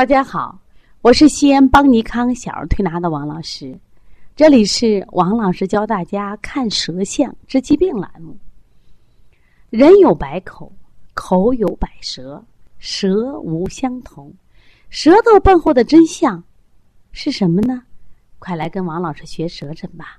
[0.00, 0.58] 大家好，
[1.02, 3.78] 我是西安邦尼康小儿推拿的王老师，
[4.34, 8.34] 这里是王老师教大家看舌象治疾病栏目。
[9.68, 10.72] 人有百口，
[11.12, 12.42] 口有百舌，
[12.78, 14.32] 舌无相同，
[14.88, 16.42] 舌头背后的真相
[17.12, 17.82] 是什么呢？
[18.38, 20.18] 快来跟王老师学舌诊吧。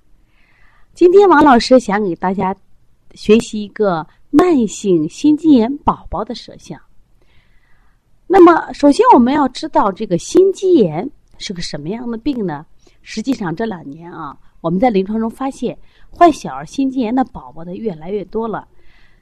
[0.94, 2.56] 今天王老师想给大家
[3.16, 6.80] 学习一个慢性心肌炎宝宝的舌象。
[8.34, 12.66] 那么，首先我们要知道这个心肌炎是个什么样的病呢？
[13.02, 15.78] 实际上这两年啊，我们在临床中发现
[16.10, 18.66] 患小儿心肌炎的宝宝的越来越多了。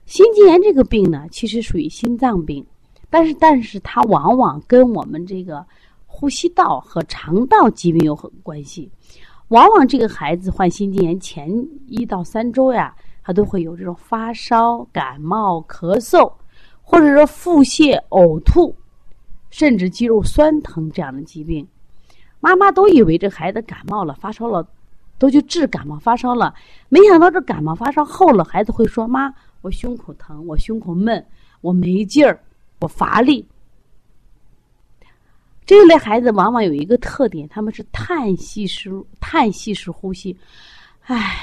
[0.05, 2.63] 心肌炎这个病呢，其实属于心脏病，
[3.09, 5.65] 但是但是它往往跟我们这个
[6.05, 8.91] 呼吸道和肠道疾病有很关系。
[9.47, 11.49] 往往这个孩子患心肌炎前
[11.87, 16.31] 一到三周呀，他都会有这种发烧、感冒、咳嗽，
[16.83, 18.71] 或者说腹泻、呕吐。
[19.49, 21.67] 甚至肌肉酸疼这样的疾病，
[22.39, 24.67] 妈妈都以为这孩子感冒了、发烧了，
[25.17, 26.53] 都去治感冒发烧了。
[26.87, 31.25] 没想到这感冒发烧后了，孩子会说：“妈，我胸口疼，我胸口闷，
[31.61, 32.41] 我没劲儿，
[32.79, 33.45] 我乏力。”
[35.65, 40.35] 这一类孩子往往有一个特点，他们是叹息式、叹息式呼吸，
[41.01, 41.37] 唉，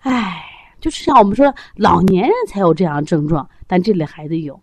[0.00, 0.44] 唉，
[0.80, 4.58] 就是像我们说老年人才有这样的症状，但这类孩子有。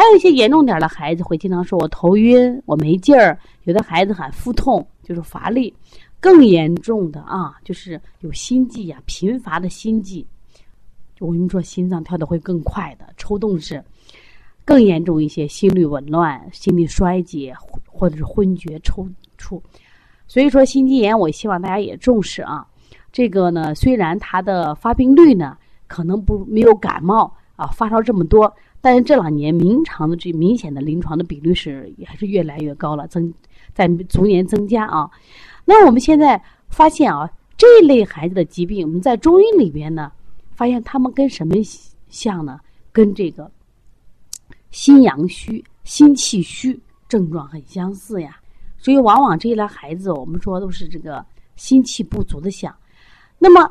[0.00, 5.74] 还有一些严重点的孩子会经常说：“我头晕，我没劲儿。”有的孩子喊腹痛，就是乏力。
[6.18, 10.26] 更严重的啊，就是有心悸呀，频繁的心悸。
[11.18, 13.84] 我跟你说，心脏跳的会更快的，抽动是
[14.64, 17.54] 更严重一些，心率紊乱、心力衰竭
[17.86, 19.06] 或者是昏厥、抽
[19.36, 19.60] 搐。
[20.26, 22.66] 所以说，心肌炎，我希望大家也重视啊。
[23.12, 28.50] 这个呢，虽然它的发病率呢，可能不没有感冒啊发烧这么多。
[28.82, 33.32] 但是这两年，明肠的这明显的临床的比率是还是越来越高了，增
[33.74, 35.10] 在逐年增加啊。
[35.66, 40.10] 那我们现在发现啊，这一类孩子的疾病，我们在中医里边呢，
[40.52, 41.54] 发现他们跟什么
[42.08, 42.58] 像呢？
[42.90, 43.50] 跟这个
[44.70, 48.40] 心阳虚、心气虚症状很相似呀。
[48.78, 51.22] 所以，往往这一类孩子，我们说都是这个
[51.54, 52.74] 心气不足的象。
[53.38, 53.70] 那么，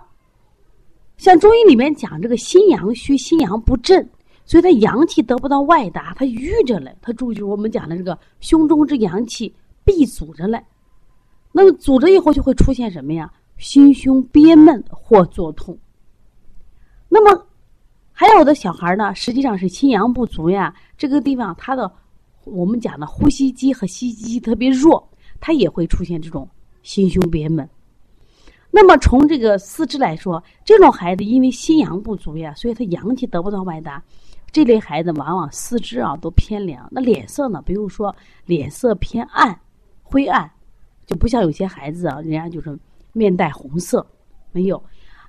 [1.17, 4.07] 像中医里面讲这个心阳虚、心阳不振。
[4.49, 6.91] 所以，他阳气得不到外达，他郁着嘞。
[7.03, 9.53] 他注意，我们讲的这个胸中之阳气
[9.85, 10.59] 闭阻着嘞。
[11.51, 13.31] 那么，阻着以后就会出现什么呀？
[13.59, 15.77] 心胸憋闷或作痛。
[17.07, 17.45] 那么，
[18.11, 20.73] 还有的小孩呢，实际上是心阳不足呀。
[20.97, 21.91] 这个地方，他的
[22.43, 25.07] 我们讲的呼吸机和吸气机特别弱，
[25.39, 26.49] 他也会出现这种
[26.81, 27.69] 心胸憋闷。
[28.71, 34.03] 那么，从这个四肢来说，这种孩子因为心阳不足呀，所以他阳气得不到外达。
[34.51, 37.61] 这类孩子往往四肢啊都偏凉，那脸色呢？
[37.65, 38.15] 比如说
[38.45, 39.59] 脸色偏暗、
[40.01, 40.49] 灰暗，
[41.05, 42.77] 就不像有些孩子啊，人家就是
[43.13, 44.05] 面带红色，
[44.51, 44.81] 没有。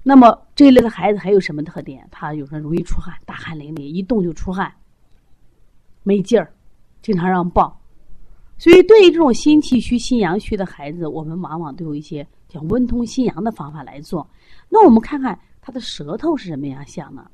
[0.02, 2.08] 那么这一类的孩子还有什么特点？
[2.10, 4.72] 他有时候容易出汗，大汗淋漓，一动就出汗，
[6.02, 6.50] 没劲儿，
[7.02, 7.78] 经常让抱。
[8.56, 14.26] 所以对于这种心气虚、心阳虚的孩子，我们往往都有一些叫温通心阳的方法来做。
[14.68, 17.30] 那我们看看他的舌头是什么样像呢？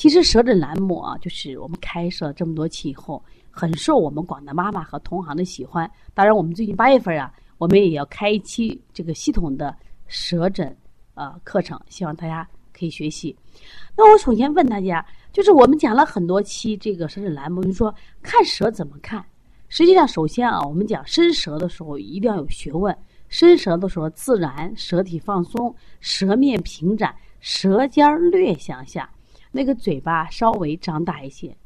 [0.00, 5.88] 其实舌诊栏目啊，就是我们开设这么多期以后，很受我们广大妈妈和同行的喜欢。
[6.14, 10.74] 当然，我们最近八月份啊，我们也要开一期这个系统的舌诊
[11.12, 13.36] 呃课程，希望大家可以学习。
[13.94, 19.22] 那我首先问大家，就是我们讲了很多期这个舌诊栏目，就说看舌怎么看？
[19.68, 22.96] 实际上，首先啊，我们讲伸舌的时候一定要有学问。
[23.28, 29.06] 伸舌的时候自然，舌体放松，舌面平展，舌尖略向下。
[29.52, 31.56] 那个嘴巴稍微张大一些，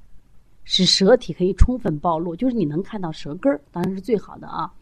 [0.65, 4.73] 使舌体可以充分暴露，就是你能看到舌根儿，当然是最好的啊。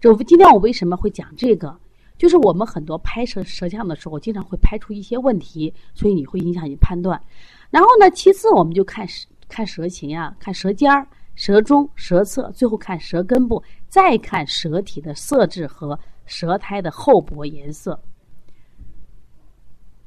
[0.00, 1.76] 这我今天我为什么会讲这个？
[2.16, 7.20] 就是我们很多拍摄舌像的时候，经常会拍出一些问题，所以你会影响你判断。
[7.68, 9.06] 然后呢，其次我们就看
[9.48, 18.00] 看舌形啊，看舌尖儿、舌中、舌侧，最后看舌根部，再看舌体的色质和舌苔的厚薄颜色。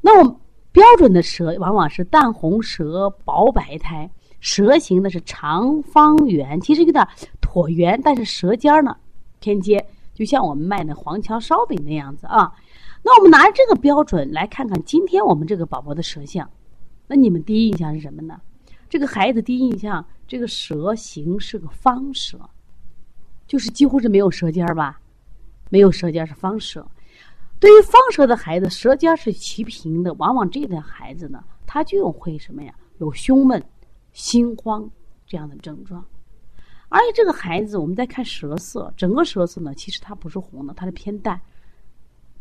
[0.01, 0.39] 那我。
[0.71, 7.05] 标准的舌往往是淡红舌、薄白苔，舌形呢是长方圆，其实有点
[7.41, 8.95] 椭圆，但是舌尖呢
[9.39, 9.83] 偏尖，
[10.13, 12.53] 就像我们卖的黄桥烧饼那样子啊。
[13.01, 16.49] 那我们拿这个标准来看看今天我们这个宝宝的舌相，
[17.07, 18.39] 那你们第一印象是什么呢？
[18.89, 22.39] 这个孩子第一印象，这个舌形是个方舌，
[23.47, 24.99] 就是几乎是没有舌尖吧？
[25.69, 26.85] 没有舌尖是方舌。
[27.59, 32.73] 对于方舌的孩子，舌尖是齐平的，往往这类孩子呢，他就会什么呀？
[32.99, 33.61] 有胸闷、
[34.13, 34.89] 心慌
[35.27, 36.05] 这样的症状。
[36.87, 41.39] 而且这个孩子，我们再看舌色，整个舌色呢，其实它不是红的，它是偏淡。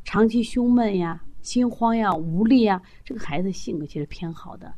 [0.04, 4.72] 长期胸闷呀、心慌呀、无力呀，这个孩子性格其实偏好的。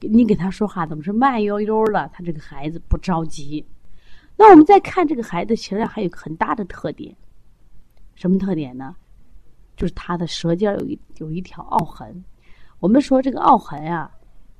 [0.00, 2.08] 你给他说话怎么是慢悠悠的？
[2.12, 3.66] 他这个孩子不着急。
[4.36, 7.16] 那我们再看这个孩子，其实还有个很大的特点，
[8.14, 8.94] 什么特点呢？
[9.76, 12.24] 就是他的舌尖有一有一条凹痕。
[12.80, 14.10] 我们说这个凹痕啊，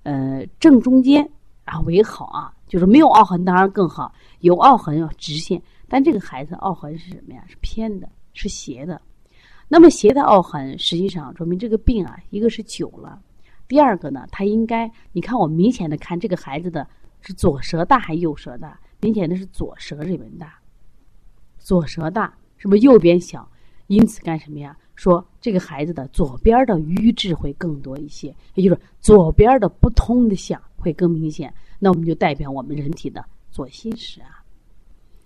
[0.02, 1.28] 呃，正中间
[1.64, 5.60] 啊为好啊，就是没有凹痕当然更好，有凹痕要直线。
[5.88, 7.44] 但这个孩子凹痕是什么呀？
[7.46, 9.00] 是偏的，是斜的。
[9.68, 13.20] 那么斜的凹痕，实际上说明这个病啊，一个是久了，
[13.68, 16.86] 第二个呢，他应该你看我明显的看这个孩子的
[17.20, 18.78] 是左舌大还是右舌大？
[19.00, 20.58] 明显的是左舌这边大，
[21.58, 23.46] 左舌大是不是右边小？
[23.86, 24.76] 因此干什么呀？
[24.94, 31.52] 说这个孩子的左边的瘀滞会更多一些，也就是左边的不通的象会更明显。
[31.78, 34.42] 那我们就代表我们人体的左心室啊。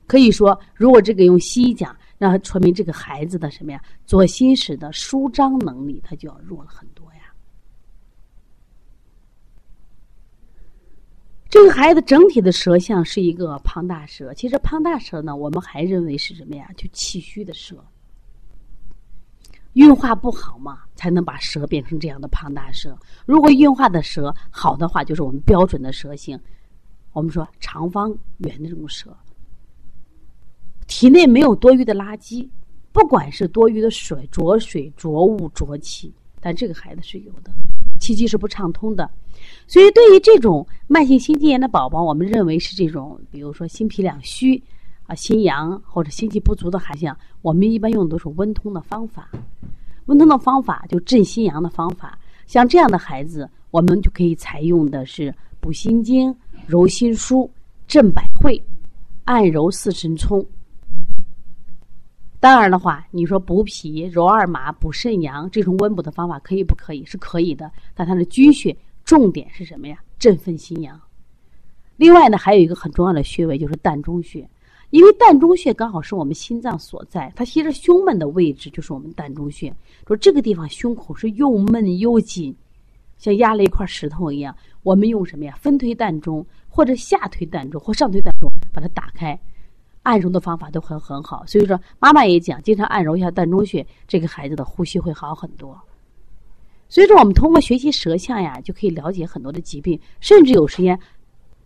[0.09, 3.81] 可以说，如果这个用西医讲，那说明这个孩子的什么呀？
[4.07, 7.33] 左心室的舒张能力它就要弱了很多呀。
[11.49, 16.69] 这个孩子整体的舌象是一个胖大舌，其实胖大舌呢，我们还认为是什么呀？
[16.77, 17.77] 就气虚的舌。
[19.81, 22.95] 运化不好嘛，才能把舌变成这样的胖大舌。
[23.25, 26.39] 如果运化的舌好的话，就是我们标准的舌形。
[27.15, 29.17] 我们说长方圆的这种舌，
[30.87, 32.47] 体内没有多余的垃圾，
[32.93, 37.51] 不管是多余的水、浊水、浊物、浊气，但这个孩子是有的，
[37.99, 39.11] 气机是不畅通的。
[39.67, 44.63] 所以，对于这种慢性心肌炎的宝宝，我们认为是这种，比如说心脾两虚。
[45.07, 47.13] 啊，心阳或者心气不足的孩子，
[47.43, 49.29] 我们一般用的都是温通的方法。
[50.11, 52.19] 温通的方法就镇心阳的方法。
[52.45, 56.35] 像这样的孩子，我们就可以采用的是补心经、
[56.67, 57.49] 揉心腧、
[57.87, 58.61] 镇百会、
[59.25, 60.45] 按揉四神聪。
[62.41, 67.05] 当然的话，你说补脾、揉二马、补肾阳这种温补的方法可以不可以？
[67.05, 67.71] 是可以的。
[67.95, 69.97] 但它的居穴重点是什么呀？
[70.19, 71.01] 振奋心阳。
[71.97, 74.49] 另外呢，还有一个很重要的穴位就是膻中穴。
[74.91, 79.73] 因为膻中穴刚好是我们心脏所在，它其实胸闷的位置就是我们膻中穴。
[80.07, 82.55] 说这个地方胸口是又闷又紧，
[83.17, 84.55] 像压了一块石头一样。
[84.83, 85.55] 我们用什么呀？
[85.61, 89.39] 分推膻中，或者下推膻中，或上推膻中，把它打开，
[90.03, 91.45] 按揉的方法都很很好。
[91.47, 95.81] 所以说，妈妈也讲，经常按揉一下膻中穴，这个孩子的呼吸会好很多。
[96.89, 100.99] 所以说，我们通过学习舌象呀，就可以了解很多的疾病，甚至有时间。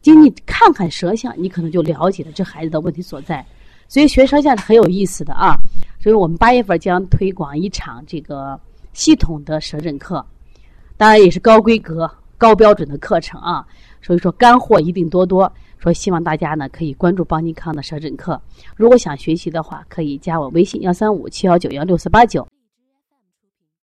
[0.04, 3.42] 经你看看舌象，你可能就了解了这孩子的问题所在。
[3.88, 5.56] 所以学舌象是很有意思的啊！
[5.98, 8.60] 所以我们八月份将推广一场这个
[8.92, 10.22] 系统的舌诊课，
[10.98, 13.66] 当然也是高规格、高标准的课程啊。
[14.02, 15.50] 所以说干货一定多多。
[15.78, 18.38] 说希望大家呢可以关注邦尼康的舌诊课。
[18.76, 22.46] 如果想学习的话，可以加我微信幺三五七幺九幺六四八九。